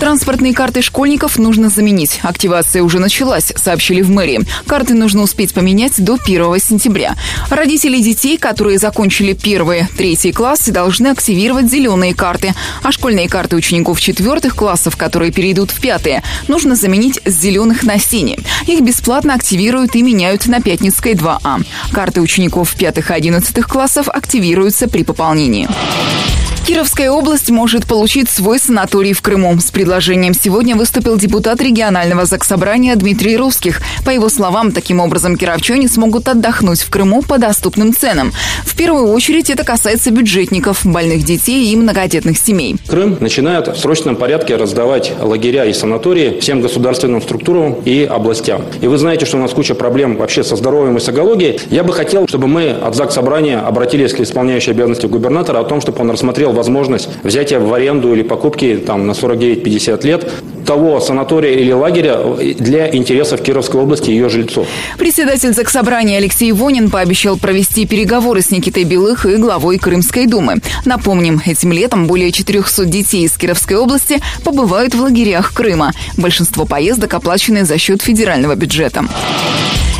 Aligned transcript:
Транспортные 0.00 0.54
карты 0.54 0.80
школьников 0.80 1.38
нужно 1.38 1.68
заменить. 1.68 2.20
Активация 2.22 2.82
уже 2.82 2.98
началась, 2.98 3.52
сообщили 3.54 4.00
в 4.00 4.08
мэрии. 4.08 4.40
Карты 4.66 4.94
нужно 4.94 5.20
успеть 5.20 5.52
поменять 5.52 6.02
до 6.02 6.14
1 6.14 6.58
сентября. 6.58 7.16
Родители 7.50 8.00
детей, 8.00 8.38
которые 8.38 8.78
закончили 8.78 9.34
первые, 9.34 9.90
третьи 9.98 10.30
классы, 10.30 10.72
должны 10.72 11.08
активировать 11.08 11.70
зеленые 11.70 12.14
карты. 12.14 12.54
А 12.82 12.92
школьные 12.92 13.28
карты 13.28 13.56
учеников 13.56 14.00
четвертых 14.00 14.56
классов, 14.56 14.96
которые 14.96 15.32
перейдут 15.32 15.70
в 15.70 15.82
пятые, 15.82 16.22
нужно 16.48 16.76
заменить 16.76 17.20
с 17.26 17.38
зеленых 17.38 17.82
на 17.82 17.98
синие. 17.98 18.38
Их 18.66 18.80
бесплатно 18.80 19.34
активируют 19.34 19.94
и 19.96 20.02
меняют 20.02 20.46
на 20.46 20.62
Пятницкой 20.62 21.12
2А. 21.12 21.62
Карты 21.92 22.22
учеников 22.22 22.74
пятых 22.74 23.10
и 23.10 23.14
одиннадцатых 23.14 23.68
классов 23.68 24.08
активируются 24.08 24.88
при 24.88 25.04
пополнении. 25.04 25.68
Кировская 26.70 27.10
область 27.10 27.50
может 27.50 27.84
получить 27.84 28.30
свой 28.30 28.60
санаторий 28.60 29.12
в 29.12 29.22
Крыму. 29.22 29.58
С 29.58 29.72
предложением 29.72 30.34
сегодня 30.34 30.76
выступил 30.76 31.16
депутат 31.16 31.60
регионального 31.60 32.26
заксобрания 32.26 32.94
Дмитрий 32.94 33.36
Русских. 33.36 33.80
По 34.06 34.10
его 34.10 34.28
словам, 34.28 34.70
таким 34.70 35.00
образом 35.00 35.36
кировчане 35.36 35.88
смогут 35.88 36.28
отдохнуть 36.28 36.78
в 36.78 36.88
Крыму 36.88 37.22
по 37.22 37.38
доступным 37.38 37.92
ценам. 37.92 38.30
В 38.64 38.76
первую 38.76 39.08
очередь 39.08 39.50
это 39.50 39.64
касается 39.64 40.12
бюджетников, 40.12 40.86
больных 40.86 41.24
детей 41.24 41.72
и 41.72 41.76
многодетных 41.76 42.38
семей. 42.38 42.76
Крым 42.86 43.16
начинает 43.18 43.66
в 43.66 43.76
срочном 43.76 44.14
порядке 44.14 44.54
раздавать 44.54 45.12
лагеря 45.20 45.64
и 45.64 45.72
санатории 45.72 46.38
всем 46.38 46.60
государственным 46.60 47.20
структурам 47.20 47.80
и 47.84 48.04
областям. 48.04 48.62
И 48.80 48.86
вы 48.86 48.96
знаете, 48.96 49.26
что 49.26 49.38
у 49.38 49.40
нас 49.40 49.50
куча 49.50 49.74
проблем 49.74 50.16
вообще 50.16 50.44
со 50.44 50.54
здоровьем 50.54 50.98
и 50.98 51.00
с 51.00 51.08
экологией. 51.08 51.58
Я 51.68 51.82
бы 51.82 51.92
хотел, 51.92 52.28
чтобы 52.28 52.46
мы 52.46 52.70
от 52.70 52.94
ЗАГС 52.94 53.14
Собрания 53.14 53.58
обратились 53.58 54.12
к 54.12 54.20
исполняющей 54.20 54.70
обязанности 54.70 55.06
губернатора 55.06 55.58
о 55.58 55.64
том, 55.64 55.80
чтобы 55.80 56.00
он 56.02 56.12
рассмотрел 56.12 56.59
возможность 56.60 57.08
взятия 57.22 57.58
в 57.58 57.72
аренду 57.72 58.12
или 58.12 58.22
покупки 58.22 58.76
там, 58.76 59.06
на 59.06 59.12
49-50 59.12 60.06
лет 60.06 60.30
того 60.66 61.00
санатория 61.00 61.54
или 61.54 61.72
лагеря 61.72 62.18
для 62.58 62.94
интересов 62.94 63.42
Кировской 63.42 63.80
области 63.80 64.10
и 64.10 64.12
ее 64.12 64.28
жильцов. 64.28 64.66
Председатель 64.98 65.52
Заксобрания 65.52 66.18
Алексей 66.18 66.52
Вонин 66.52 66.90
пообещал 66.90 67.38
провести 67.38 67.86
переговоры 67.86 68.42
с 68.42 68.50
Никитой 68.50 68.84
Белых 68.84 69.24
и 69.24 69.36
главой 69.36 69.78
Крымской 69.78 70.26
думы. 70.26 70.56
Напомним, 70.84 71.40
этим 71.44 71.72
летом 71.72 72.06
более 72.06 72.30
400 72.30 72.84
детей 72.84 73.24
из 73.24 73.32
Кировской 73.32 73.78
области 73.78 74.20
побывают 74.44 74.94
в 74.94 75.02
лагерях 75.02 75.54
Крыма. 75.54 75.92
Большинство 76.16 76.66
поездок 76.66 77.14
оплачены 77.14 77.64
за 77.64 77.78
счет 77.78 78.02
федерального 78.02 78.54
бюджета. 78.54 79.06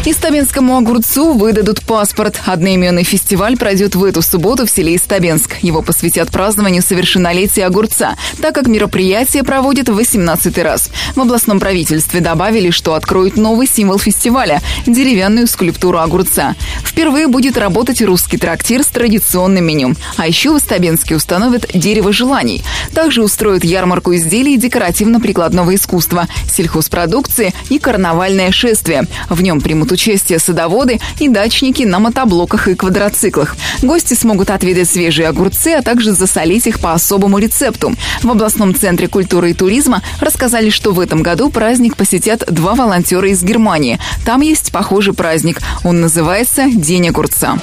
Истабенскому 0.07 0.79
огурцу 0.79 1.35
выдадут 1.35 1.83
паспорт. 1.83 2.41
Одноименный 2.47 3.05
фестиваль 3.05 3.59
пройдет 3.59 3.95
в 3.95 4.03
эту 4.03 4.23
субботу 4.23 4.65
в 4.65 4.71
селе 4.71 4.97
Истабенск. 4.97 5.59
Его 5.61 5.83
посвятят 5.83 6.31
празднованию 6.31 6.81
совершеннолетия 6.81 7.67
огурца, 7.67 8.17
так 8.41 8.55
как 8.55 8.67
мероприятие 8.67 9.45
проводят 9.45 9.91
в 9.91 9.95
18 9.95 10.57
раз. 10.59 10.89
В 11.15 11.21
областном 11.21 11.61
правительстве 11.61 12.21
добавили, 12.21 12.71
что 12.71 12.95
откроют 12.95 13.37
новый 13.37 13.67
символ 13.67 13.99
фестиваля– 13.99 14.63
деревянную 14.87 15.47
скульптуру 15.47 15.99
огурца. 15.99 16.55
Впервые 16.83 17.27
будет 17.27 17.59
работать 17.59 18.01
русский 18.01 18.39
трактир 18.39 18.83
с 18.83 18.87
традиционным 18.87 19.67
меню. 19.67 19.97
А 20.17 20.27
еще 20.27 20.55
в 20.55 20.59
Истабенске 20.59 21.15
установят 21.15 21.67
дерево 21.75 22.11
желаний. 22.11 22.63
Также 22.95 23.23
устроят 23.23 23.65
ярмарку 23.65 24.15
изделий 24.15 24.57
декоративно-прикладного 24.57 25.75
искусства, 25.75 26.27
сельхозпродукции 26.51 27.53
и 27.69 27.79
карнавальное 27.79 28.51
шествие. 28.51 29.07
В 29.29 29.43
нем 29.43 29.61
примут 29.61 29.90
примут 29.91 29.93
участие 29.93 30.39
садоводы 30.39 31.01
и 31.19 31.29
дачники 31.29 31.83
на 31.83 31.99
мотоблоках 31.99 32.69
и 32.69 32.75
квадроциклах. 32.75 33.57
Гости 33.83 34.15
смогут 34.15 34.51
отведать 34.51 34.89
свежие 34.89 35.29
огурцы, 35.29 35.75
а 35.79 35.83
также 35.83 36.13
засолить 36.13 36.67
их 36.67 36.81
по 36.81 36.93
особому 36.93 37.39
рецепту. 37.39 37.95
В 38.23 38.31
областном 38.31 38.75
центре 38.75 39.09
культуры 39.09 39.51
и 39.51 39.55
туризма 39.55 40.03
рассказали, 40.21 40.71
что 40.71 40.93
в 40.93 41.01
этом 41.01 41.23
году 41.23 41.51
праздник 41.51 41.97
посетят 41.97 42.45
два 42.49 42.75
волонтера 42.75 43.29
из 43.29 43.43
Германии. 43.43 43.99
Там 44.25 44.41
есть 44.41 44.73
похожий 44.73 45.15
праздник. 45.15 45.61
Он 45.85 46.01
называется 46.01 46.67
«День 46.71 47.09
огурца». 47.09 47.59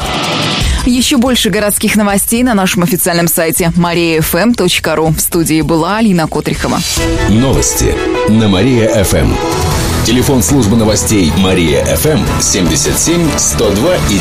Еще 0.86 1.18
больше 1.18 1.50
городских 1.50 1.98
новостей 1.98 2.44
на 2.44 2.54
нашем 2.54 2.84
официальном 2.84 3.28
сайте 3.28 3.74
mariafm.ru. 3.76 5.14
В 5.14 5.20
студии 5.20 5.62
была 5.62 5.98
Алина 5.98 6.28
Котрихова. 6.28 6.80
Новости 7.30 7.94
на 8.30 8.48
Мария-ФМ. 8.48 9.77
Телефон 10.08 10.42
службы 10.42 10.78
новостей 10.78 11.34
Мария 11.38 11.84
ФМ 11.84 12.20
77 12.40 13.30
102 13.36 13.96
и 13.98 14.18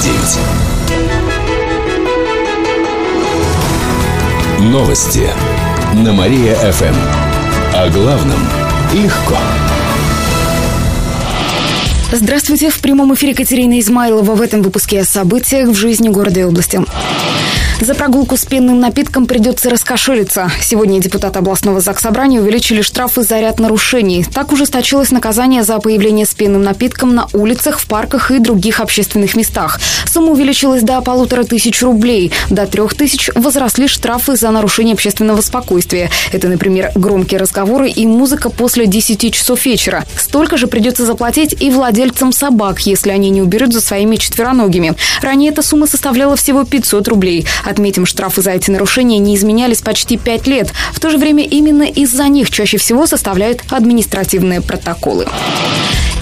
9. 4.59 4.73
Новости 4.73 5.31
на 5.95 6.13
Мария 6.13 6.57
ФМ. 6.57 6.93
О 7.73 7.89
главном 7.91 8.41
легко. 8.95 9.37
Здравствуйте. 12.11 12.71
В 12.71 12.81
прямом 12.81 13.15
эфире 13.15 13.37
Катерина 13.37 13.79
Измайлова 13.79 14.35
в 14.35 14.43
этом 14.43 14.63
выпуске 14.63 15.03
о 15.03 15.05
событиях 15.05 15.69
в 15.69 15.75
жизни 15.75 16.09
города 16.09 16.41
и 16.41 16.43
области. 16.43 16.81
За 17.81 17.95
прогулку 17.95 18.39
с 18.39 18.47
пенным 18.47 18.81
напитком 18.81 19.27
придется 19.27 19.69
раскошелиться. 19.69 20.51
Сегодня 20.63 20.99
депутаты 20.99 21.41
областного 21.41 21.81
заксобрания 21.81 22.41
увеличили 22.41 22.81
штрафы 22.81 23.23
за 23.23 23.39
ряд 23.39 23.61
нарушений. 23.61 24.25
Так 24.25 24.51
ужесточилось 24.53 25.11
наказание 25.11 25.63
за 25.63 25.79
появление 25.79 26.25
с 26.25 26.33
пенным 26.33 26.63
напитком 26.63 27.15
на 27.15 27.29
улицах, 27.35 27.79
в 27.79 27.87
парках 27.87 28.31
и 28.31 28.39
других 28.39 28.81
общественных 28.81 29.37
местах. 29.37 29.79
Сумма 30.07 30.33
увеличилась 30.33 30.83
до 30.83 31.03
полутора 31.03 31.45
тысяч 31.45 31.83
рублей. 31.83 32.33
До 32.49 32.67
трех 32.67 32.95
тысяч 32.95 33.29
возросли 33.35 33.89
штрафы 33.89 34.37
за 34.37 34.51
нарушение 34.51 34.95
общественного 34.95 35.43
спокойствия. 35.43 36.11
Это, 36.33 36.49
например, 36.49 36.93
громкие 36.95 37.39
разговоры 37.39 37.91
и 37.91 38.07
музыка 38.07 38.49
после 38.49 38.87
10 38.87 39.35
часов 39.35 39.67
вечера. 39.67 40.07
Столько 40.17 40.57
же 40.57 40.67
придется 40.67 41.05
заплатить 41.05 41.55
и 41.61 41.71
владельцам 41.71 42.33
собак, 42.33 42.81
если 42.87 43.11
они 43.11 43.29
не 43.29 43.43
уберут 43.43 43.75
за 43.75 43.83
своими 43.83 44.17
четвероногими. 44.17 44.95
Ранее 45.21 45.53
эта 45.53 45.63
сумма 45.63 45.87
составляла 45.87 46.37
всего 46.37 46.65
500 46.65 47.07
рублей. 47.09 47.47
Отметим, 47.67 48.07
штрафы 48.07 48.43
за 48.43 48.53
эти 48.53 48.71
нарушения 48.71 49.19
не 49.19 49.35
изменялись 49.35 49.83
почти 49.83 50.17
пять 50.17 50.47
лет. 50.47 50.73
В 50.93 51.01
то 51.01 51.11
же 51.11 51.19
время 51.19 51.45
именно 51.45 51.83
из-за 51.83 52.29
них 52.29 52.51
чаще 52.51 52.79
всего 52.79 53.07
составляют 53.07 53.63
административные 53.71 54.61
протоколы. 54.61 55.27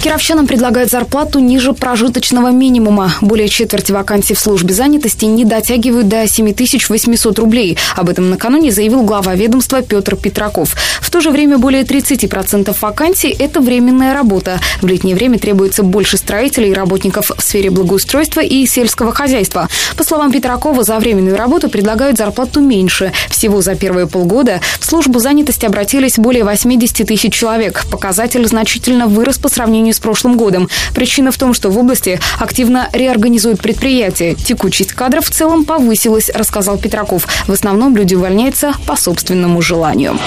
Кировчанам 0.01 0.45
предлагают 0.45 0.91
зарплату 0.91 1.39
ниже 1.39 1.73
прожиточного 1.73 2.51
минимума. 2.51 3.13
Более 3.21 3.49
четверти 3.49 3.91
вакансий 3.91 4.35
в 4.35 4.39
службе 4.39 4.73
занятости 4.73 5.25
не 5.25 5.45
дотягивают 5.45 6.07
до 6.07 6.27
7800 6.27 7.39
рублей. 7.39 7.77
Об 7.95 8.09
этом 8.09 8.29
накануне 8.29 8.71
заявил 8.71 9.03
глава 9.03 9.33
ведомства 9.33 9.81
Петр 9.81 10.15
Петраков. 10.15 10.75
В 11.01 11.09
то 11.09 11.21
же 11.21 11.31
время 11.31 11.57
более 11.57 11.83
30% 11.83 12.75
вакансий– 12.81 13.35
это 13.39 13.61
временная 13.61 14.13
работа. 14.13 14.59
В 14.81 14.85
летнее 14.85 15.15
время 15.15 15.39
требуется 15.39 15.81
больше 15.81 16.17
строителей 16.17 16.69
и 16.69 16.73
работников 16.73 17.31
в 17.35 17.41
сфере 17.41 17.71
благоустройства 17.71 18.41
и 18.41 18.65
сельского 18.65 19.11
хозяйства. 19.11 19.69
По 19.97 20.03
словам 20.03 20.31
Петракова, 20.31 20.83
за 20.83 20.99
временную 20.99 21.37
работу 21.37 21.69
предлагают 21.69 22.17
зарплату 22.17 22.59
меньше. 22.59 23.11
Всего 23.29 23.61
за 23.61 23.75
первые 23.75 24.07
полгода 24.07 24.61
в 24.79 24.85
службу 24.85 25.19
занятости 25.19 25.65
обратились 25.65 26.17
более 26.17 26.43
80 26.43 27.07
тысяч 27.07 27.33
человек. 27.33 27.85
Показатель 27.89 28.45
значительно 28.45 29.07
вырос 29.07 29.37
по 29.37 29.49
сравнению 29.49 29.84
с 29.93 29.99
прошлым 29.99 30.37
годом. 30.37 30.69
Причина 30.93 31.31
в 31.31 31.37
том, 31.37 31.53
что 31.53 31.69
в 31.69 31.77
области 31.77 32.19
активно 32.39 32.89
реорганизуют 32.93 33.61
предприятия. 33.61 34.35
Текучесть 34.35 34.93
кадров 34.93 35.25
в 35.25 35.31
целом 35.31 35.65
повысилась, 35.65 36.29
рассказал 36.33 36.77
Петраков. 36.77 37.27
В 37.47 37.51
основном 37.51 37.95
люди 37.95 38.15
увольняются 38.15 38.73
по 38.85 38.95
собственному 38.95 39.61
желанию. 39.61 40.17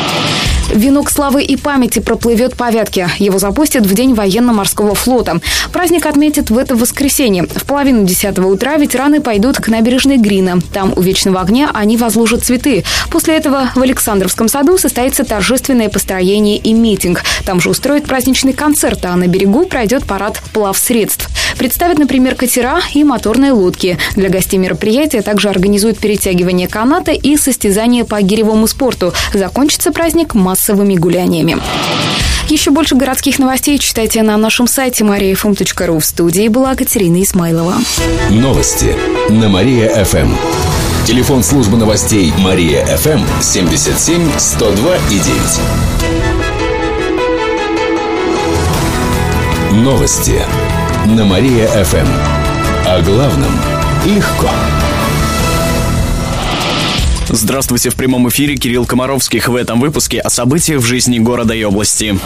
Венок 0.75 1.11
славы 1.11 1.43
и 1.43 1.57
памяти 1.57 1.99
проплывет 2.01 2.55
по 2.55 2.71
Вятке. 2.71 3.09
Его 3.19 3.39
запустят 3.39 3.87
в 3.87 3.95
День 3.95 4.13
военно-морского 4.15 4.95
флота. 4.95 5.41
Праздник 5.73 6.05
отметят 6.05 6.51
в 6.51 6.59
это 6.59 6.77
воскресенье. 6.77 7.47
В 7.47 7.65
половину 7.65 8.05
десятого 8.05 8.49
утра 8.49 8.77
ветераны 8.77 9.23
пойдут 9.23 9.57
к 9.57 9.69
набережной 9.69 10.19
Грина. 10.19 10.61
Там 10.73 10.93
у 10.95 11.01
Вечного 11.01 11.41
огня 11.41 11.71
они 11.73 11.97
возложат 11.97 12.45
цветы. 12.45 12.85
После 13.11 13.37
этого 13.37 13.71
в 13.75 13.81
Александровском 13.81 14.49
саду 14.49 14.77
состоится 14.77 15.25
торжественное 15.25 15.89
построение 15.89 16.59
и 16.59 16.75
митинг. 16.75 17.23
Там 17.47 17.61
же 17.61 17.71
устроят 17.71 18.05
праздничный 18.05 18.53
концерт, 18.53 19.05
а 19.07 19.17
на 19.17 19.27
берегу 19.49 19.67
пройдет 19.67 20.05
парад 20.05 20.41
плавсредств. 20.53 21.29
Представят, 21.57 21.99
например, 21.99 22.35
катера 22.35 22.81
и 22.95 23.03
моторные 23.03 23.53
лодки. 23.53 23.99
Для 24.15 24.29
гостей 24.29 24.59
мероприятия 24.59 25.23
также 25.23 25.49
организуют 25.49 25.99
перетягивание 25.99 26.69
каната 26.69 27.13
и 27.13 27.37
состязание 27.37 28.05
по 28.05 28.21
гиревому 28.21 28.67
спорту. 28.67 29.13
Закончится 29.33 29.91
праздник 29.91 30.35
массовыми 30.35 30.95
гуляниями. 30.95 31.59
Еще 32.49 32.71
больше 32.71 32.95
городских 32.95 33.39
новостей 33.39 33.79
читайте 33.79 34.23
на 34.23 34.37
нашем 34.37 34.67
сайте 34.67 35.05
mariafm.ru. 35.05 35.99
В 35.99 36.05
студии 36.05 36.49
была 36.49 36.75
Катерина 36.75 37.23
Исмайлова. 37.23 37.75
Новости 38.31 38.95
на 39.29 39.49
Мария-ФМ. 39.49 40.35
Телефон 41.07 41.43
службы 41.43 41.77
новостей 41.77 42.33
Мария-ФМ 42.39 43.21
77 43.43 44.31
102 44.39 44.97
и 45.11 45.19
9. 45.19 46.08
Новости 49.85 50.45
на 51.07 51.25
Мария-ФМ. 51.25 52.07
О 52.85 53.01
главном 53.03 53.53
легко. 54.05 54.51
Здравствуйте, 57.29 57.91
в 57.91 57.95
прямом 57.95 58.29
эфире 58.29 58.57
Кирилл 58.57 58.87
Комаровских. 58.87 59.49
В 59.49 59.55
этом 59.55 59.79
выпуске 59.79 60.19
о 60.19 60.31
событиях 60.31 60.81
в 60.81 60.85
жизни 60.85 61.21
города 61.21 61.55
и 61.55 61.63
области. 61.63 62.19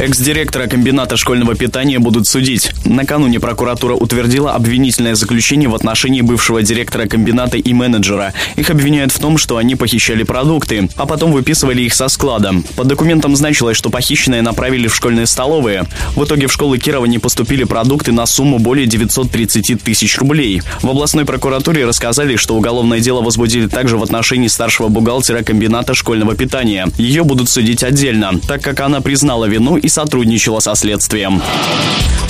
Экс-директора 0.00 0.66
комбината 0.66 1.16
школьного 1.16 1.54
питания 1.54 2.00
будут 2.00 2.26
судить. 2.26 2.72
Накануне 2.84 3.38
прокуратура 3.38 3.94
утвердила 3.94 4.52
обвинительное 4.52 5.14
заключение 5.14 5.68
в 5.68 5.74
отношении 5.74 6.20
бывшего 6.20 6.62
директора 6.62 7.06
комбината 7.06 7.58
и 7.58 7.72
менеджера. 7.72 8.32
Их 8.56 8.70
обвиняют 8.70 9.12
в 9.12 9.20
том, 9.20 9.38
что 9.38 9.56
они 9.56 9.76
похищали 9.76 10.24
продукты, 10.24 10.88
а 10.96 11.06
потом 11.06 11.30
выписывали 11.30 11.82
их 11.82 11.94
со 11.94 12.08
склада. 12.08 12.54
По 12.74 12.84
документам 12.84 13.36
значилось, 13.36 13.76
что 13.76 13.88
похищенные 13.88 14.42
направили 14.42 14.88
в 14.88 14.96
школьные 14.96 15.26
столовые. 15.26 15.84
В 16.16 16.24
итоге 16.24 16.48
в 16.48 16.52
школы 16.52 16.78
Кирова 16.78 17.06
не 17.06 17.20
поступили 17.20 17.62
продукты 17.62 18.10
на 18.10 18.26
сумму 18.26 18.58
более 18.58 18.86
930 18.86 19.80
тысяч 19.80 20.18
рублей. 20.18 20.60
В 20.82 20.88
областной 20.90 21.24
прокуратуре 21.24 21.86
рассказали, 21.86 22.34
что 22.34 22.56
уголовное 22.56 22.98
дело 22.98 23.22
возбудили 23.22 23.68
также 23.68 23.96
в 23.96 24.02
отношении 24.02 24.48
старшего 24.48 24.88
бухгалтера 24.88 25.44
комбината 25.44 25.94
школьного 25.94 26.34
питания. 26.34 26.88
Ее 26.98 27.22
будут 27.22 27.48
судить 27.48 27.84
отдельно, 27.84 28.40
так 28.46 28.60
как 28.60 28.80
она 28.80 29.00
признала 29.00 29.44
вину 29.44 29.78
и 29.84 29.88
сотрудничала 29.88 30.60
со 30.60 30.74
следствием. 30.74 31.42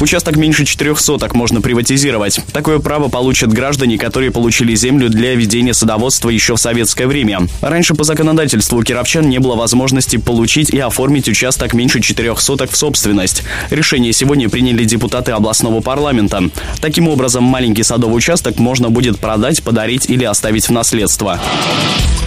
Участок 0.01 0.37
меньше 0.37 0.65
четырех 0.65 0.99
соток 0.99 1.35
можно 1.35 1.61
приватизировать. 1.61 2.41
Такое 2.53 2.81
право 2.81 3.09
получат 3.09 3.53
граждане, 3.53 3.97
которые 3.97 4.33
получили 4.33 4.75
землю 4.75 5.09
для 5.09 5.35
ведения 5.37 5.73
садоводства 5.73 6.31
еще 6.31 6.57
в 6.57 6.61
советское 6.61 7.07
время. 7.07 7.47
Раньше 7.61 7.95
по 7.95 8.03
законодательству 8.03 8.79
у 8.79 8.83
кировчан 8.83 9.29
не 9.29 9.39
было 9.39 9.55
возможности 9.55 10.17
получить 10.17 10.71
и 10.71 10.79
оформить 10.81 11.29
участок 11.29 11.75
меньше 11.75 12.01
четырех 12.01 12.41
соток 12.41 12.73
в 12.73 12.77
собственность. 12.77 13.45
Решение 13.71 14.13
сегодня 14.13 14.49
приняли 14.49 14.85
депутаты 14.85 15.31
областного 15.31 15.81
парламента. 15.81 16.43
Таким 16.81 17.09
образом, 17.09 17.45
маленький 17.45 17.85
садовый 17.85 18.17
участок 18.17 18.59
можно 18.59 18.91
будет 18.91 19.21
продать, 19.21 19.63
подарить 19.63 20.11
или 20.11 20.25
оставить 20.25 20.69
в 20.69 20.73
наследство. 20.73 21.41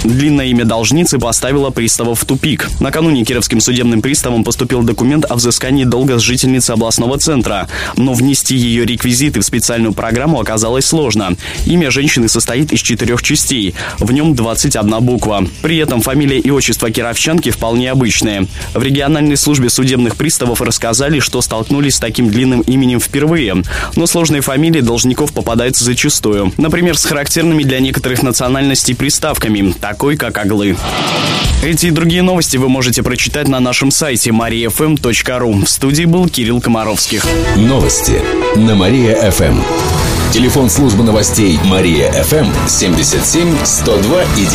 Длинное 0.03 0.45
имя 0.45 0.63
должницы 0.63 1.19
поставило 1.19 1.69
приставов 1.69 2.21
в 2.21 2.25
тупик. 2.25 2.69
Накануне 2.79 3.25
Кировским 3.25 3.59
судебным 3.59 4.01
приставом 4.01 4.43
поступил 4.43 4.83
документ 4.83 5.16
о 5.25 5.35
взыскании 5.35 5.83
долга 5.83 6.17
с 6.17 6.21
жительницы 6.21 6.71
областного 6.71 7.17
центра. 7.17 7.67
Но 7.95 8.13
внести 8.13 8.55
ее 8.55 8.85
реквизиты 8.85 9.39
в 9.39 9.45
специальную 9.45 9.93
программу 9.93 10.39
оказалось 10.39 10.85
сложно. 10.85 11.35
Имя 11.65 11.91
женщины 11.91 12.27
состоит 12.27 12.71
из 12.71 12.81
четырех 12.81 13.21
частей. 13.21 13.75
В 13.99 14.11
нем 14.11 14.35
21 14.35 14.99
буква. 15.01 15.47
При 15.61 15.77
этом 15.77 16.01
фамилия 16.01 16.39
и 16.39 16.49
отчество 16.49 16.89
кировчанки 16.89 17.51
вполне 17.51 17.91
обычные. 17.91 18.47
В 18.73 18.81
региональной 18.81 19.37
службе 19.37 19.69
судебных 19.69 20.15
приставов 20.15 20.61
рассказали, 20.61 21.19
что 21.19 21.41
столкнулись 21.41 21.95
с 21.95 21.99
таким 21.99 22.29
длинным 22.29 22.61
именем 22.61 22.99
впервые. 22.99 23.63
Но 23.95 24.07
сложные 24.07 24.41
фамилии 24.41 24.81
должников 24.81 25.33
попадаются 25.33 25.83
зачастую. 25.83 26.53
Например, 26.57 26.97
с 26.97 27.05
характерными 27.05 27.63
для 27.63 27.79
некоторых 27.79 28.23
национальностей 28.23 28.95
приставками– 28.95 29.73
такой, 29.81 30.17
как 30.17 30.37
Оглы. 30.37 30.77
Эти 31.63 31.87
и 31.87 31.91
другие 31.91 32.21
новости 32.21 32.57
вы 32.57 32.69
можете 32.69 33.01
прочитать 33.01 33.47
на 33.47 33.59
нашем 33.59 33.89
сайте 33.89 34.29
mariafm.ru. 34.29 35.06
В 35.63 35.69
студии 35.69 36.03
был 36.03 36.27
Кирилл 36.27 36.59
Комаровских. 36.59 37.23
Новости 37.55 38.21
на 38.57 38.75
Мария-ФМ. 38.75 39.61
Телефон 40.33 40.69
службы 40.69 41.05
новостей 41.05 41.57
Мария-ФМ 41.63 42.67
77 42.67 43.55
102 43.63 44.23
и 44.23 44.45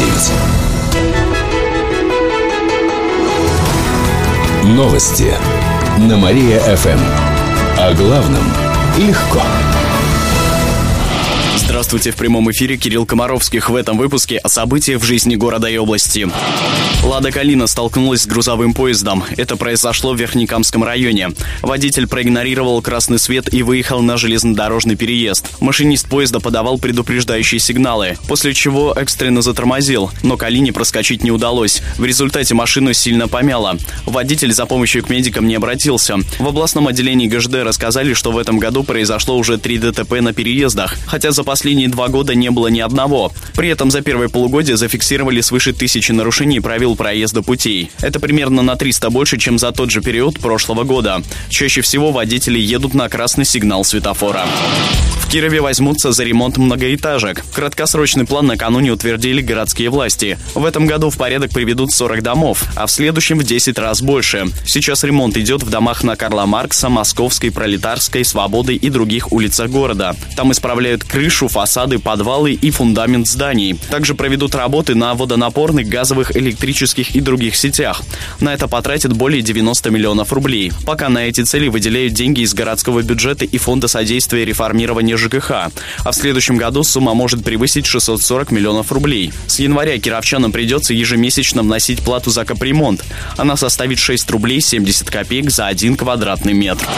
9. 4.62 4.76
Новости 4.76 5.32
на 5.96 6.18
Мария-ФМ. 6.18 7.00
О 7.78 7.94
главном 7.94 8.44
легко. 8.98 9.40
Здравствуйте, 11.82 12.12
в 12.12 12.16
прямом 12.16 12.48
эфире 12.52 12.76
Кирилл 12.76 13.04
Комаровских. 13.06 13.68
В 13.68 13.74
этом 13.74 13.98
выпуске 13.98 14.38
о 14.38 14.48
событиях 14.48 15.02
в 15.02 15.04
жизни 15.04 15.34
города 15.34 15.68
и 15.68 15.76
области. 15.76 16.28
Лада 17.02 17.32
Калина 17.32 17.66
столкнулась 17.66 18.22
с 18.22 18.26
грузовым 18.26 18.72
поездом. 18.72 19.24
Это 19.36 19.56
произошло 19.56 20.12
в 20.12 20.16
Верхнекамском 20.16 20.84
районе. 20.84 21.30
Водитель 21.60 22.06
проигнорировал 22.06 22.80
красный 22.80 23.18
свет 23.18 23.52
и 23.52 23.64
выехал 23.64 24.00
на 24.00 24.16
железнодорожный 24.16 24.94
переезд. 24.94 25.50
Машинист 25.58 26.08
поезда 26.08 26.38
подавал 26.38 26.78
предупреждающие 26.78 27.58
сигналы, 27.58 28.16
после 28.28 28.54
чего 28.54 28.92
экстренно 28.96 29.42
затормозил, 29.42 30.12
но 30.22 30.36
Калине 30.36 30.72
проскочить 30.72 31.24
не 31.24 31.32
удалось. 31.32 31.82
В 31.98 32.04
результате 32.04 32.54
машину 32.54 32.92
сильно 32.92 33.26
помяло. 33.26 33.76
Водитель 34.06 34.52
за 34.52 34.66
помощью 34.66 35.02
к 35.02 35.10
медикам 35.10 35.48
не 35.48 35.56
обратился. 35.56 36.18
В 36.38 36.46
областном 36.46 36.86
отделении 36.86 37.26
ГЖД 37.26 37.56
рассказали, 37.64 38.14
что 38.14 38.30
в 38.30 38.38
этом 38.38 38.60
году 38.60 38.84
произошло 38.84 39.36
уже 39.36 39.58
три 39.58 39.78
ДТП 39.78 40.20
на 40.20 40.32
переездах, 40.32 40.96
хотя 41.06 41.32
за 41.32 41.42
последние 41.42 41.71
последние 41.72 41.88
два 41.88 42.08
года 42.08 42.34
не 42.34 42.50
было 42.50 42.66
ни 42.66 42.80
одного. 42.80 43.32
При 43.56 43.70
этом 43.70 43.90
за 43.90 44.02
первое 44.02 44.28
полугодие 44.28 44.76
зафиксировали 44.76 45.40
свыше 45.40 45.72
тысячи 45.72 46.12
нарушений 46.12 46.60
правил 46.60 46.96
проезда 46.96 47.40
путей. 47.42 47.90
Это 48.02 48.20
примерно 48.20 48.60
на 48.60 48.76
300 48.76 49.08
больше, 49.08 49.38
чем 49.38 49.58
за 49.58 49.72
тот 49.72 49.90
же 49.90 50.02
период 50.02 50.38
прошлого 50.38 50.84
года. 50.84 51.22
Чаще 51.48 51.80
всего 51.80 52.12
водители 52.12 52.58
едут 52.58 52.92
на 52.92 53.08
красный 53.08 53.46
сигнал 53.46 53.84
светофора. 53.84 54.44
В 55.20 55.30
Кирове 55.32 55.62
возьмутся 55.62 56.12
за 56.12 56.24
ремонт 56.24 56.58
многоэтажек. 56.58 57.42
Краткосрочный 57.54 58.26
план 58.26 58.48
накануне 58.48 58.90
утвердили 58.90 59.40
городские 59.40 59.88
власти. 59.88 60.38
В 60.54 60.66
этом 60.66 60.86
году 60.86 61.08
в 61.08 61.16
порядок 61.16 61.52
приведут 61.52 61.90
40 61.90 62.22
домов, 62.22 62.64
а 62.76 62.86
в 62.86 62.90
следующем 62.90 63.38
в 63.38 63.44
10 63.44 63.78
раз 63.78 64.02
больше. 64.02 64.48
Сейчас 64.66 65.04
ремонт 65.04 65.38
идет 65.38 65.62
в 65.62 65.70
домах 65.70 66.04
на 66.04 66.16
Карла 66.16 66.44
Маркса, 66.44 66.90
Московской, 66.90 67.50
Пролетарской, 67.50 68.26
Свободы 68.26 68.74
и 68.74 68.90
других 68.90 69.32
улицах 69.32 69.70
города. 69.70 70.14
Там 70.36 70.52
исправляют 70.52 71.04
крышу, 71.04 71.48
фасад 71.48 71.61
фасады, 71.62 72.00
подвалы 72.00 72.54
и 72.54 72.70
фундамент 72.72 73.28
зданий. 73.28 73.78
Также 73.88 74.16
проведут 74.16 74.56
работы 74.56 74.96
на 74.96 75.14
водонапорных, 75.14 75.86
газовых, 75.86 76.36
электрических 76.36 77.14
и 77.14 77.20
других 77.20 77.54
сетях. 77.54 78.02
На 78.40 78.52
это 78.52 78.66
потратят 78.66 79.12
более 79.12 79.42
90 79.42 79.90
миллионов 79.90 80.32
рублей. 80.32 80.72
Пока 80.84 81.08
на 81.08 81.18
эти 81.18 81.42
цели 81.42 81.68
выделяют 81.68 82.14
деньги 82.14 82.40
из 82.40 82.52
городского 82.52 83.02
бюджета 83.02 83.44
и 83.44 83.58
фонда 83.58 83.86
содействия 83.86 84.44
реформирования 84.44 85.16
ЖКХ. 85.16 85.50
А 85.50 86.10
в 86.10 86.14
следующем 86.14 86.56
году 86.56 86.82
сумма 86.82 87.14
может 87.14 87.44
превысить 87.44 87.86
640 87.86 88.50
миллионов 88.50 88.90
рублей. 88.90 89.32
С 89.46 89.60
января 89.60 90.00
кировчанам 90.00 90.50
придется 90.50 90.94
ежемесячно 90.94 91.62
вносить 91.62 92.02
плату 92.02 92.30
за 92.30 92.44
капремонт. 92.44 93.04
Она 93.36 93.56
составит 93.56 94.00
6 94.00 94.28
рублей 94.32 94.60
70 94.60 95.08
копеек 95.08 95.52
за 95.52 95.68
1 95.68 95.96
квадратный 95.96 96.54
метр. 96.54 96.88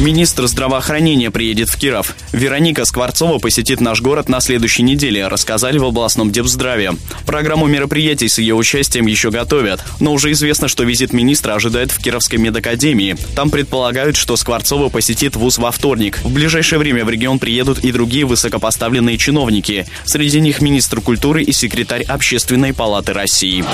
Министр 0.00 0.46
здравоохранения 0.46 1.30
приедет 1.30 1.68
в 1.68 1.76
Киров. 1.78 2.14
Вероника 2.32 2.86
Скворцова 2.86 3.38
посетит 3.38 3.82
наш 3.90 4.02
город 4.02 4.28
на 4.28 4.38
следующей 4.38 4.84
неделе, 4.84 5.26
рассказали 5.26 5.76
в 5.76 5.84
областном 5.84 6.30
Депздраве. 6.30 6.92
Программу 7.26 7.66
мероприятий 7.66 8.28
с 8.28 8.38
ее 8.38 8.54
участием 8.54 9.06
еще 9.06 9.32
готовят, 9.32 9.84
но 9.98 10.12
уже 10.12 10.30
известно, 10.30 10.68
что 10.68 10.84
визит 10.84 11.12
министра 11.12 11.54
ожидает 11.54 11.90
в 11.90 11.98
Кировской 11.98 12.38
медакадемии. 12.38 13.16
Там 13.34 13.50
предполагают, 13.50 14.14
что 14.14 14.36
Скворцова 14.36 14.90
посетит 14.90 15.34
вуз 15.34 15.58
во 15.58 15.72
вторник. 15.72 16.20
В 16.22 16.32
ближайшее 16.32 16.78
время 16.78 17.04
в 17.04 17.10
регион 17.10 17.40
приедут 17.40 17.80
и 17.80 17.90
другие 17.90 18.26
высокопоставленные 18.26 19.18
чиновники. 19.18 19.88
Среди 20.04 20.40
них 20.40 20.62
министр 20.62 21.00
культуры 21.00 21.42
и 21.42 21.50
секретарь 21.50 22.04
Общественной 22.04 22.72
палаты 22.72 23.12
России. 23.12 23.64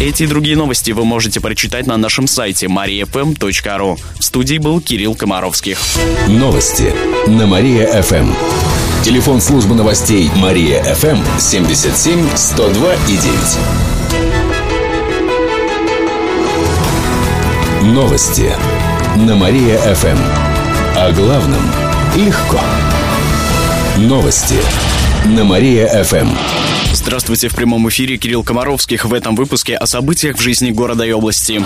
Эти 0.00 0.22
и 0.22 0.26
другие 0.26 0.56
новости 0.56 0.92
вы 0.92 1.04
можете 1.04 1.42
прочитать 1.42 1.86
на 1.86 1.98
нашем 1.98 2.26
сайте 2.26 2.68
mariafm.ru. 2.68 3.98
В 4.18 4.24
студии 4.24 4.56
был 4.56 4.80
Кирилл 4.80 5.14
Комаровских. 5.14 5.76
Новости 6.26 6.94
на 7.26 7.46
Мария-ФМ. 7.46 8.81
Телефон 9.02 9.40
службы 9.40 9.74
новостей 9.74 10.30
Мария 10.36 10.80
ФМ 10.94 11.18
77 11.36 12.24
102 12.36 12.94
и 13.08 13.16
9. 13.16 13.58
Новости 17.94 18.54
на 19.16 19.34
Мария 19.34 19.78
ФМ. 19.78 20.18
О 20.96 21.10
главном 21.10 21.62
легко. 22.14 22.60
Новости 23.96 24.60
на 25.24 25.42
Мария 25.42 26.04
ФМ. 26.04 26.28
Здравствуйте, 27.02 27.48
в 27.48 27.56
прямом 27.56 27.88
эфире 27.88 28.16
Кирилл 28.16 28.44
Комаровских. 28.44 29.06
В 29.06 29.12
этом 29.12 29.34
выпуске 29.34 29.74
о 29.74 29.86
событиях 29.86 30.36
в 30.36 30.40
жизни 30.40 30.70
города 30.70 31.04
и 31.04 31.10
области. 31.10 31.60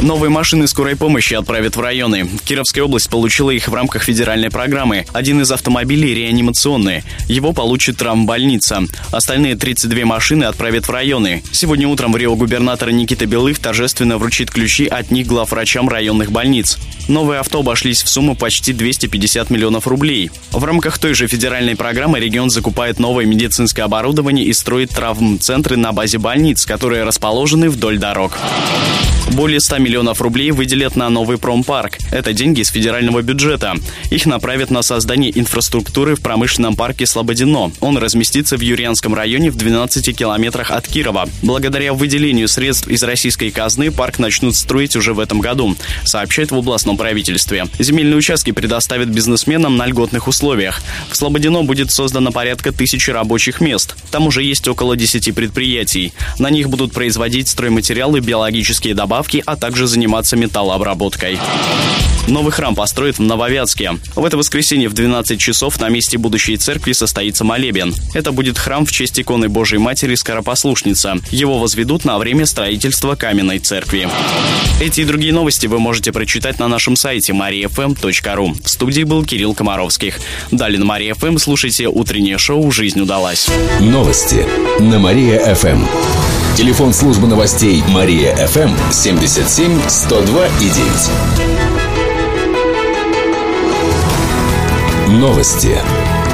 Новые 0.00 0.30
машины 0.30 0.66
скорой 0.66 0.96
помощи 0.96 1.34
отправят 1.34 1.76
в 1.76 1.80
районы. 1.80 2.28
Кировская 2.44 2.84
область 2.84 3.10
получила 3.10 3.50
их 3.50 3.68
в 3.68 3.74
рамках 3.74 4.04
федеральной 4.04 4.50
программы. 4.50 5.04
Один 5.12 5.42
из 5.42 5.50
автомобилей 5.52 6.14
реанимационный. 6.14 7.02
Его 7.28 7.52
получит 7.52 7.98
травмбольница. 7.98 8.84
Остальные 9.12 9.56
32 9.56 10.06
машины 10.06 10.44
отправят 10.44 10.88
в 10.88 10.90
районы. 10.90 11.42
Сегодня 11.52 11.86
утром 11.86 12.12
в 12.12 12.16
Рио 12.16 12.34
губернатор 12.34 12.90
Никита 12.90 13.26
Белых 13.26 13.58
торжественно 13.58 14.16
вручит 14.16 14.50
ключи 14.50 14.86
от 14.86 15.10
них 15.10 15.26
главврачам 15.26 15.88
районных 15.88 16.32
больниц. 16.32 16.78
Новые 17.08 17.40
авто 17.40 17.60
обошлись 17.60 18.02
в 18.02 18.08
сумму 18.08 18.34
почти 18.34 18.72
250 18.72 19.48
миллионов 19.50 19.86
рублей. 19.86 20.30
В 20.50 20.64
рамках 20.64 20.98
той 20.98 21.14
же 21.14 21.28
федеральной 21.28 21.76
программы 21.76 22.20
регион 22.20 22.50
закупает 22.50 22.98
новое 22.98 23.26
медицинское 23.26 23.82
оборудование 23.82 24.45
и 24.46 24.52
строит 24.52 24.90
травм-центры 24.90 25.76
на 25.76 25.92
базе 25.92 26.18
больниц, 26.18 26.64
которые 26.64 27.04
расположены 27.04 27.68
вдоль 27.68 27.98
дорог. 27.98 28.32
Более 29.32 29.60
100 29.60 29.78
миллионов 29.78 30.22
рублей 30.22 30.50
выделят 30.52 30.96
на 30.96 31.10
новый 31.10 31.36
промпарк. 31.36 31.98
Это 32.10 32.32
деньги 32.32 32.60
из 32.60 32.68
федерального 32.68 33.22
бюджета. 33.22 33.74
Их 34.10 34.24
направят 34.24 34.70
на 34.70 34.82
создание 34.82 35.36
инфраструктуры 35.38 36.14
в 36.14 36.20
промышленном 36.20 36.76
парке 36.76 37.06
Слободино. 37.06 37.72
Он 37.80 37.98
разместится 37.98 38.56
в 38.56 38.60
Юрьянском 38.60 39.14
районе 39.14 39.50
в 39.50 39.56
12 39.56 40.16
километрах 40.16 40.70
от 40.70 40.86
Кирова. 40.86 41.28
Благодаря 41.42 41.92
выделению 41.92 42.48
средств 42.48 42.88
из 42.88 43.02
российской 43.02 43.50
казны 43.50 43.90
парк 43.90 44.18
начнут 44.18 44.54
строить 44.54 44.96
уже 44.96 45.12
в 45.12 45.18
этом 45.18 45.40
году, 45.40 45.76
сообщает 46.04 46.52
в 46.52 46.56
областном 46.56 46.96
правительстве. 46.96 47.66
Земельные 47.78 48.16
участки 48.16 48.52
предоставят 48.52 49.08
бизнесменам 49.08 49.76
на 49.76 49.86
льготных 49.86 50.28
условиях. 50.28 50.80
В 51.10 51.16
Слободино 51.16 51.64
будет 51.64 51.90
создано 51.90 52.30
порядка 52.30 52.72
тысячи 52.72 53.10
рабочих 53.10 53.60
мест. 53.60 53.96
Там 54.10 54.28
уже 54.28 54.35
есть 54.42 54.66
около 54.68 54.96
10 54.96 55.34
предприятий. 55.34 56.12
На 56.38 56.50
них 56.50 56.68
будут 56.68 56.92
производить 56.92 57.48
стройматериалы, 57.48 58.20
биологические 58.20 58.94
добавки, 58.94 59.42
а 59.46 59.56
также 59.56 59.86
заниматься 59.86 60.36
металлообработкой. 60.36 61.38
Новый 62.28 62.52
храм 62.52 62.74
построят 62.74 63.18
в 63.18 63.22
Нововятске. 63.22 63.98
В 64.16 64.24
это 64.24 64.36
воскресенье 64.36 64.88
в 64.88 64.94
12 64.94 65.38
часов 65.38 65.80
на 65.80 65.88
месте 65.88 66.18
будущей 66.18 66.56
церкви 66.56 66.92
состоится 66.92 67.44
молебен. 67.44 67.94
Это 68.14 68.32
будет 68.32 68.58
храм 68.58 68.84
в 68.84 68.90
честь 68.90 69.20
иконы 69.20 69.48
Божьей 69.48 69.78
Матери 69.78 70.16
Скоропослушница. 70.16 71.18
Его 71.30 71.58
возведут 71.58 72.04
на 72.04 72.18
время 72.18 72.44
строительства 72.46 73.14
каменной 73.14 73.60
церкви. 73.60 74.08
Эти 74.80 75.02
и 75.02 75.04
другие 75.04 75.32
новости 75.32 75.68
вы 75.68 75.78
можете 75.78 76.12
прочитать 76.12 76.58
на 76.58 76.66
нашем 76.66 76.96
сайте 76.96 77.32
mariafm.ru. 77.32 78.60
В 78.60 78.68
студии 78.68 79.04
был 79.04 79.24
Кирилл 79.24 79.54
Комаровских. 79.54 80.18
Далее 80.50 80.80
на 80.80 80.84
Мария 80.84 81.14
ФМ 81.14 81.38
слушайте 81.38 81.86
утреннее 81.86 82.38
шоу 82.38 82.70
«Жизнь 82.72 83.00
удалась». 83.00 83.48
Новости 83.80 84.25
на 84.80 84.98
Мария-ФМ. 84.98 85.84
Телефон 86.56 86.92
службы 86.92 87.28
новостей 87.28 87.84
Мария-ФМ 87.88 88.70
77 88.90 89.80
102 89.86 90.46
и 90.46 90.70
9. 95.08 95.20
Новости 95.20 95.78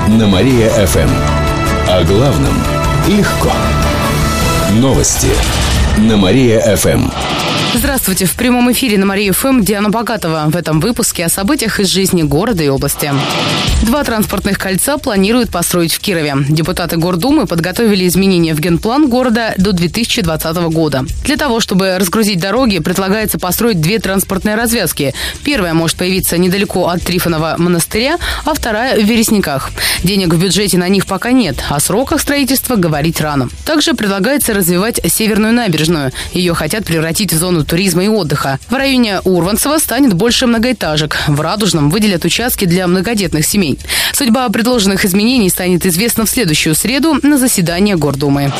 на 0.08 0.26
Мария-ФМ. 0.26 1.10
О 1.88 2.02
главном 2.04 2.54
легко. 3.08 3.52
Новости 4.72 5.28
на 5.98 6.16
Мария-ФМ. 6.16 7.10
Здравствуйте. 7.74 8.26
В 8.26 8.34
прямом 8.34 8.70
эфире 8.72 8.98
на 8.98 9.06
Мария 9.06 9.32
ФМ 9.32 9.62
Диана 9.62 9.88
Богатова. 9.88 10.44
В 10.48 10.56
этом 10.56 10.78
выпуске 10.78 11.24
о 11.24 11.30
событиях 11.30 11.80
из 11.80 11.88
жизни 11.88 12.22
города 12.22 12.62
и 12.62 12.68
области. 12.68 13.10
Два 13.82 14.04
транспортных 14.04 14.58
кольца 14.58 14.98
планируют 14.98 15.50
построить 15.50 15.94
в 15.94 15.98
Кирове. 15.98 16.36
Депутаты 16.50 16.98
Гордумы 16.98 17.46
подготовили 17.46 18.06
изменения 18.06 18.54
в 18.54 18.60
генплан 18.60 19.08
города 19.08 19.54
до 19.56 19.72
2020 19.72 20.56
года. 20.70 21.04
Для 21.24 21.36
того, 21.36 21.60
чтобы 21.60 21.96
разгрузить 21.98 22.38
дороги, 22.38 22.78
предлагается 22.78 23.38
построить 23.38 23.80
две 23.80 23.98
транспортные 23.98 24.54
развязки. 24.54 25.14
Первая 25.42 25.72
может 25.72 25.96
появиться 25.96 26.36
недалеко 26.36 26.88
от 26.88 27.02
Трифонова 27.02 27.56
монастыря, 27.56 28.18
а 28.44 28.52
вторая 28.54 29.00
в 29.00 29.04
Вересниках. 29.04 29.70
Денег 30.04 30.34
в 30.34 30.38
бюджете 30.38 30.76
на 30.76 30.88
них 30.88 31.06
пока 31.06 31.32
нет, 31.32 31.56
о 31.70 31.80
сроках 31.80 32.20
строительства 32.20 32.76
говорить 32.76 33.20
рано. 33.20 33.48
Также 33.64 33.94
предлагается 33.94 34.52
развивать 34.52 35.00
Северную 35.04 35.54
набережную. 35.54 36.12
Ее 36.32 36.54
хотят 36.54 36.84
превратить 36.84 37.32
в 37.32 37.38
зону 37.38 37.61
туризма 37.64 38.04
и 38.04 38.08
отдыха. 38.08 38.58
В 38.68 38.74
районе 38.74 39.20
Урванцева 39.20 39.78
станет 39.78 40.14
больше 40.14 40.46
многоэтажек. 40.46 41.16
В 41.28 41.40
Радужном 41.40 41.90
выделят 41.90 42.24
участки 42.24 42.64
для 42.64 42.86
многодетных 42.86 43.44
семей. 43.46 43.78
Судьба 44.12 44.48
предложенных 44.48 45.04
изменений 45.04 45.50
станет 45.50 45.86
известна 45.86 46.26
в 46.26 46.30
следующую 46.30 46.74
среду 46.74 47.18
на 47.22 47.38
заседании 47.38 47.94
Гордумы. 47.94 48.52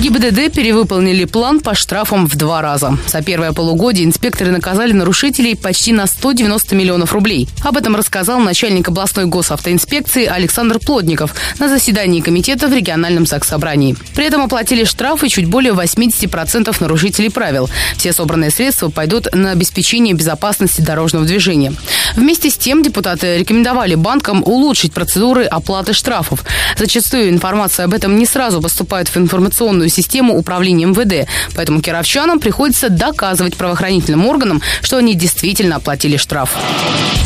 ГИБДД 0.00 0.54
перевыполнили 0.54 1.24
план 1.24 1.60
по 1.60 1.74
штрафам 1.74 2.28
в 2.28 2.36
два 2.36 2.62
раза. 2.62 2.96
За 3.08 3.20
первое 3.20 3.52
полугодие 3.52 4.06
инспекторы 4.06 4.52
наказали 4.52 4.92
нарушителей 4.92 5.56
почти 5.56 5.92
на 5.92 6.06
190 6.06 6.76
миллионов 6.76 7.12
рублей. 7.12 7.48
Об 7.62 7.76
этом 7.76 7.96
рассказал 7.96 8.38
начальник 8.38 8.88
областной 8.88 9.26
госавтоинспекции 9.26 10.24
Александр 10.26 10.78
Плотников 10.78 11.34
на 11.58 11.68
заседании 11.68 12.20
комитета 12.20 12.68
в 12.68 12.72
региональном 12.72 13.26
заксобрании. 13.26 13.96
При 14.14 14.24
этом 14.24 14.42
оплатили 14.42 14.84
штрафы 14.84 15.28
чуть 15.28 15.46
более 15.46 15.72
80% 15.72 16.76
нарушителей 16.78 17.30
правил. 17.30 17.68
Все 17.96 18.12
собранные 18.28 18.50
средства 18.50 18.90
пойдут 18.90 19.26
на 19.34 19.52
обеспечение 19.52 20.12
безопасности 20.12 20.82
дорожного 20.82 21.24
движения. 21.24 21.72
Вместе 22.18 22.50
с 22.50 22.58
тем 22.58 22.82
депутаты 22.82 23.38
рекомендовали 23.38 23.94
банкам 23.94 24.42
улучшить 24.44 24.92
процедуры 24.92 25.44
оплаты 25.44 25.92
штрафов. 25.92 26.42
Зачастую 26.76 27.30
информация 27.30 27.84
об 27.84 27.94
этом 27.94 28.18
не 28.18 28.26
сразу 28.26 28.60
поступает 28.60 29.06
в 29.06 29.16
информационную 29.16 29.88
систему 29.88 30.36
управления 30.36 30.86
МВД, 30.86 31.28
поэтому 31.54 31.80
кировчанам 31.80 32.40
приходится 32.40 32.88
доказывать 32.88 33.56
правоохранительным 33.56 34.26
органам, 34.26 34.60
что 34.82 34.96
они 34.96 35.14
действительно 35.14 35.76
оплатили 35.76 36.16
штраф. 36.16 36.56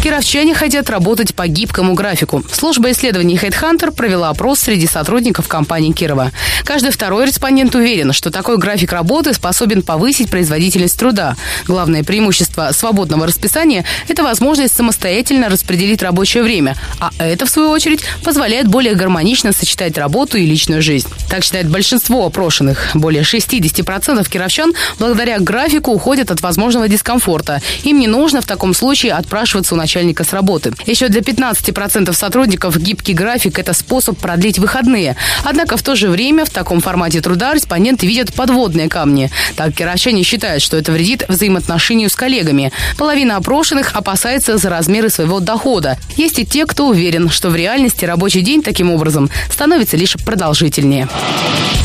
Кировчане 0.04 0.54
хотят 0.54 0.90
работать 0.90 1.34
по 1.34 1.49
гибкому 1.49 1.94
графику. 1.94 2.44
Служба 2.52 2.90
исследований 2.90 3.37
HeadHunter 3.37 3.92
провела 3.92 4.28
опрос 4.28 4.58
среди 4.58 4.87
сотрудников 4.87 5.49
компании 5.49 5.92
Кирова. 5.92 6.32
Каждый 6.64 6.90
второй 6.90 7.25
респондент 7.25 7.75
уверен, 7.75 8.12
что 8.12 8.30
такой 8.30 8.58
график 8.58 8.92
работы 8.92 9.32
способен 9.32 9.80
повысить 9.80 10.30
производительность 10.30 10.99
труда. 10.99 11.34
Главное 11.66 12.04
преимущество 12.04 12.72
свободного 12.72 13.26
расписания– 13.26 13.87
это 14.08 14.22
возможность 14.22 14.81
самостоятельно 14.82 15.48
распределить 15.48 16.02
рабочее 16.02 16.42
время, 16.42 16.74
а 16.98 17.12
это, 17.18 17.46
в 17.46 17.50
свою 17.50 17.70
очередь, 17.70 18.00
позволяет 18.24 18.66
более 18.66 18.96
гармонично 18.96 19.52
сочетать 19.52 19.96
работу 19.96 20.38
и 20.38 20.44
личную 20.44 20.82
жизнь. 20.82 21.08
Так 21.30 21.44
считает 21.44 21.68
большинство 21.68 22.26
опрошенных. 22.26 22.90
Более 22.94 23.22
60% 23.22 24.28
кировчан 24.28 24.72
благодаря 24.98 25.38
графику 25.38 25.92
уходят 25.92 26.32
от 26.32 26.40
возможного 26.40 26.88
дискомфорта. 26.88 27.62
Им 27.84 28.00
не 28.00 28.08
нужно 28.08 28.40
в 28.40 28.46
таком 28.46 28.74
случае 28.74 29.12
отпрашиваться 29.12 29.74
у 29.74 29.78
начальника 29.78 30.24
с 30.24 30.32
работы. 30.32 30.72
Еще 30.84 31.06
для 31.06 31.20
15% 31.20 32.12
сотрудников 32.12 32.76
гибкий 32.76 33.14
график– 33.14 33.58
это 33.60 33.74
способ 33.74 34.18
продлить 34.18 34.58
выходные. 34.58 35.14
Однако 35.44 35.76
в 35.76 35.82
то 35.82 35.94
же 35.94 36.08
время 36.08 36.44
в 36.44 36.50
таком 36.50 36.80
формате 36.80 37.20
труда 37.20 37.54
респонденты 37.54 38.04
видят 38.08 38.34
подводные 38.34 38.88
камни. 38.88 39.30
Так 39.54 39.74
кировчане 39.74 40.24
считают, 40.24 40.60
что 40.60 40.76
это 40.76 40.90
вредит 40.90 41.24
взаимоотношению 41.28 42.10
с 42.10 42.16
коллегами. 42.16 42.72
Половина 42.98 43.36
опрошенных 43.36 43.94
опасается 43.94 44.58
за 44.62 44.71
размеры 44.71 45.11
своего 45.11 45.40
дохода. 45.40 45.99
Есть 46.16 46.38
и 46.38 46.47
те, 46.47 46.64
кто 46.66 46.88
уверен, 46.88 47.28
что 47.28 47.50
в 47.50 47.57
реальности 47.57 48.04
рабочий 48.04 48.40
день 48.40 48.62
таким 48.62 48.90
образом 48.90 49.28
становится 49.50 49.97
лишь 49.97 50.16
продолжительнее. 50.16 51.09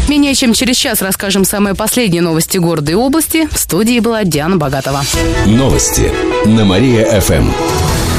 Менее 0.07 0.35
чем 0.35 0.53
через 0.53 0.77
час 0.77 1.01
расскажем 1.01 1.43
самые 1.43 1.75
последние 1.75 2.21
новости 2.21 2.57
города 2.57 2.91
и 2.91 2.95
области. 2.95 3.49
В 3.51 3.57
студии 3.57 3.99
была 3.99 4.23
Диана 4.23 4.55
Богатова. 4.55 5.03
Новости 5.45 6.11
на 6.45 6.63
Мария-ФМ. 6.63 7.51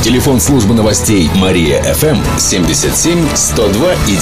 Телефон 0.02 0.40
службы 0.40 0.74
новостей 0.74 1.30
Мария-ФМ 1.34 2.18
77 2.38 3.26
102 3.34 3.92
и 3.92 4.16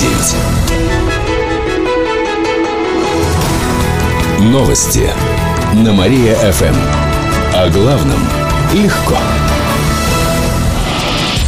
9. 4.41 4.51
Новости 4.53 5.11
на 5.75 5.93
Мария-ФМ. 5.93 6.77
О 7.55 7.69
главном 7.71 8.21
легко. 8.75 9.17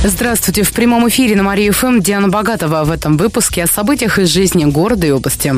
Здравствуйте. 0.05 0.63
В 0.63 0.73
прямом 0.73 1.09
эфире 1.09 1.35
на 1.35 1.43
Мария 1.43 1.73
ФМ 1.73 1.99
Диана 1.99 2.29
Богатова. 2.29 2.85
В 2.85 2.93
этом 2.93 3.17
выпуске 3.17 3.65
о 3.65 3.67
событиях 3.67 4.21
из 4.21 4.29
жизни 4.29 4.65
города 4.65 5.05
и 5.09 5.11
области. 5.11 5.53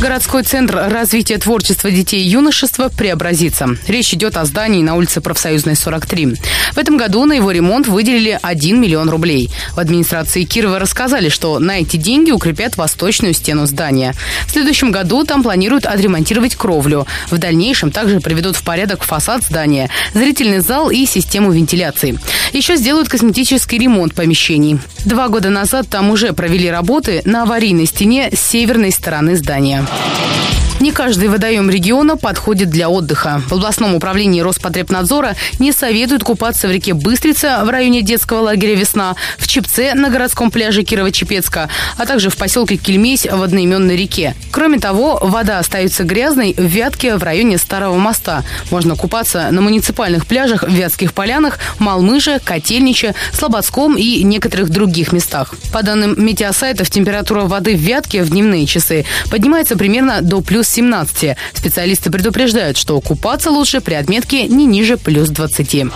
Городской 0.00 0.42
центр 0.42 0.88
развития 0.90 1.38
творчества 1.38 1.90
детей 1.90 2.22
и 2.22 2.28
юношества 2.28 2.88
преобразится. 2.88 3.68
Речь 3.86 4.12
идет 4.12 4.36
о 4.36 4.44
здании 4.44 4.82
на 4.82 4.96
улице 4.96 5.20
Профсоюзной, 5.20 5.76
43. 5.76 6.34
В 6.72 6.78
этом 6.78 6.96
году 6.96 7.24
на 7.24 7.32
его 7.34 7.52
ремонт 7.52 7.86
выделили 7.86 8.38
1 8.42 8.80
миллион 8.80 9.08
рублей. 9.08 9.50
В 9.74 9.78
администрации 9.78 10.42
Кирова 10.42 10.78
рассказали, 10.78 11.28
что 11.28 11.58
на 11.60 11.80
эти 11.80 11.96
деньги 11.96 12.32
укрепят 12.32 12.76
восточную 12.76 13.34
стену 13.34 13.66
здания. 13.66 14.14
В 14.46 14.50
следующем 14.50 14.90
году 14.90 15.24
там 15.24 15.42
планируют 15.42 15.86
отремонтировать 15.86 16.56
кровлю. 16.56 17.06
В 17.30 17.38
дальнейшем 17.38 17.92
также 17.92 18.20
приведут 18.20 18.56
в 18.56 18.64
порядок 18.64 19.04
фасад 19.04 19.44
здания, 19.44 19.88
зрительный 20.12 20.58
зал 20.58 20.90
и 20.90 21.06
систему 21.06 21.52
вентиляции. 21.52 22.18
Еще 22.54 22.76
сделают 22.76 23.08
косметический 23.08 23.78
ремонт 23.78 24.14
помещений. 24.14 24.78
Два 25.04 25.26
года 25.26 25.50
назад 25.50 25.88
там 25.90 26.10
уже 26.10 26.32
провели 26.32 26.70
работы 26.70 27.20
на 27.24 27.42
аварийной 27.42 27.84
стене 27.84 28.30
с 28.32 28.38
северной 28.38 28.92
стороны 28.92 29.34
здания. 29.36 29.84
Не 30.80 30.90
каждый 30.90 31.28
водоем 31.28 31.70
региона 31.70 32.16
подходит 32.16 32.68
для 32.68 32.88
отдыха. 32.88 33.40
В 33.48 33.54
областном 33.54 33.94
управлении 33.94 34.40
Роспотребнадзора 34.40 35.36
не 35.60 35.72
советуют 35.72 36.24
купаться 36.24 36.66
в 36.66 36.72
реке 36.72 36.94
Быстрица 36.94 37.62
в 37.64 37.70
районе 37.70 38.02
детского 38.02 38.40
лагеря 38.40 38.74
«Весна», 38.74 39.14
в 39.38 39.46
Чепце 39.46 39.94
на 39.94 40.10
городском 40.10 40.50
пляже 40.50 40.82
Кирово-Чепецка, 40.82 41.68
а 41.96 42.06
также 42.06 42.28
в 42.28 42.36
поселке 42.36 42.76
Кельмесь 42.76 43.24
в 43.24 43.40
одноименной 43.40 43.96
реке. 43.96 44.34
Кроме 44.50 44.78
того, 44.78 45.18
вода 45.22 45.60
остается 45.60 46.02
грязной 46.02 46.54
в 46.56 46.64
Вятке 46.64 47.16
в 47.16 47.22
районе 47.22 47.56
Старого 47.56 47.96
моста. 47.96 48.42
Можно 48.70 48.96
купаться 48.96 49.48
на 49.52 49.60
муниципальных 49.60 50.26
пляжах 50.26 50.64
в 50.64 50.70
Вятских 50.70 51.14
полянах, 51.14 51.60
Малмыже, 51.78 52.40
Котельниче, 52.44 53.14
Слободском 53.32 53.96
и 53.96 54.22
некоторых 54.24 54.70
других 54.70 55.12
местах. 55.12 55.54
По 55.72 55.82
данным 55.82 56.14
метеосайтов, 56.22 56.90
температура 56.90 57.42
воды 57.42 57.76
в 57.76 57.80
Вятке 57.80 58.22
в 58.22 58.30
дневные 58.30 58.66
часы 58.66 59.04
поднимается 59.30 59.76
примерно 59.76 60.20
до 60.20 60.40
плюс 60.40 60.63
плюс 60.64 60.68
17. 60.68 61.36
Специалисты 61.52 62.10
предупреждают, 62.10 62.76
что 62.76 63.00
купаться 63.00 63.50
лучше 63.50 63.80
при 63.80 63.94
отметке 63.94 64.46
не 64.48 64.66
ниже 64.66 64.96
плюс 64.96 65.28
20. 65.28 65.86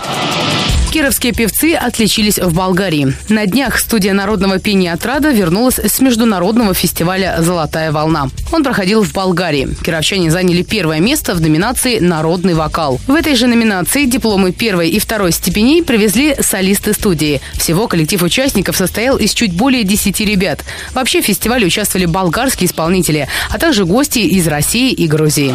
Кировские 0.91 1.33
певцы 1.33 1.75
отличились 1.75 2.39
в 2.39 2.51
Болгарии. 2.51 3.13
На 3.29 3.45
днях 3.45 3.77
студия 3.77 4.11
народного 4.11 4.57
пения 4.57 4.91
«Отрада» 4.93 5.29
вернулась 5.29 5.77
с 5.77 5.99
международного 5.99 6.73
фестиваля 6.73 7.37
«Золотая 7.41 7.91
волна». 7.91 8.29
Он 8.51 8.63
проходил 8.63 9.03
в 9.03 9.13
Болгарии. 9.13 9.69
Кировчане 9.83 10.31
заняли 10.31 10.63
первое 10.63 10.99
место 10.99 11.35
в 11.35 11.41
номинации 11.41 11.99
«Народный 11.99 12.55
вокал». 12.55 12.99
В 13.05 13.13
этой 13.13 13.35
же 13.35 13.45
номинации 13.45 14.05
дипломы 14.05 14.51
первой 14.51 14.89
и 14.89 14.97
второй 14.97 15.31
степеней 15.31 15.83
привезли 15.83 16.35
солисты 16.41 16.93
студии. 16.93 17.39
Всего 17.53 17.87
коллектив 17.87 18.23
участников 18.23 18.75
состоял 18.75 19.17
из 19.17 19.35
чуть 19.35 19.53
более 19.53 19.83
10 19.83 20.19
ребят. 20.21 20.65
Вообще 20.95 21.21
в 21.21 21.25
фестивале 21.25 21.67
участвовали 21.67 22.07
болгарские 22.07 22.67
исполнители, 22.67 23.27
а 23.51 23.59
также 23.59 23.85
гости 23.85 24.19
из 24.19 24.47
России 24.47 24.91
и 24.91 25.07
Грузии. 25.07 25.53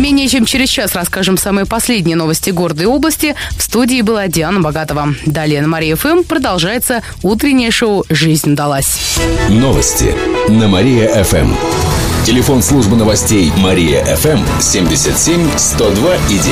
Менее 0.00 0.26
чем 0.26 0.46
через 0.46 0.70
час 0.70 0.94
расскажем 0.94 1.36
самые 1.36 1.66
последние 1.66 2.16
новости 2.16 2.48
города 2.48 2.82
и 2.82 2.86
области. 2.86 3.36
В 3.58 3.62
студии 3.62 4.00
была 4.00 4.26
Диана 4.26 4.53
Светлана 4.54 4.60
Богатова. 4.60 5.14
Далее 5.26 5.60
на 5.62 5.68
Мария 5.68 5.96
ФМ 5.96 6.22
продолжается 6.22 7.02
утреннее 7.22 7.70
шоу 7.70 8.04
«Жизнь 8.08 8.54
далась». 8.54 9.18
Новости 9.48 10.14
на 10.48 10.68
Мария 10.68 11.24
ФМ. 11.24 11.52
Телефон 12.24 12.62
службы 12.62 12.96
новостей 12.96 13.52
Мария 13.56 14.04
ФМ 14.16 14.40
77 14.60 15.48
102 15.56 16.16
и 16.30 16.38
9. 16.38 16.44